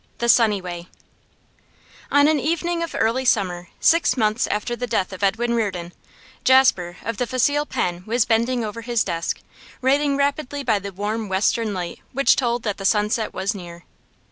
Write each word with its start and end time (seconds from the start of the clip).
THE 0.17 0.29
SUNNY 0.29 0.61
WAY 0.63 0.87
On 2.09 2.27
an 2.27 2.39
evening 2.39 2.81
of 2.81 2.95
early 2.97 3.23
summer, 3.23 3.67
six 3.79 4.17
months 4.17 4.47
after 4.47 4.75
the 4.75 4.87
death 4.87 5.13
of 5.13 5.21
Edwin 5.21 5.53
Reardon, 5.53 5.93
Jasper 6.43 6.97
of 7.03 7.17
the 7.17 7.27
facile 7.27 7.67
pen 7.67 8.03
was 8.07 8.25
bending 8.25 8.65
over 8.65 8.81
his 8.81 9.03
desk, 9.03 9.41
writing 9.79 10.17
rapidly 10.17 10.63
by 10.63 10.79
the 10.79 10.91
warm 10.91 11.29
western 11.29 11.75
light 11.75 11.99
which 12.13 12.35
told 12.35 12.63
that 12.63 12.83
sunset 12.87 13.31
was 13.31 13.53
near. 13.53 13.83